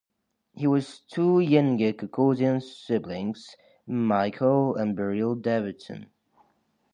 [0.55, 3.55] He has two younger Caucasian siblings,
[3.85, 6.07] Michael and Beryle Davidson.